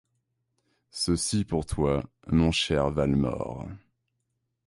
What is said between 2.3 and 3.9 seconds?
cher Valmore.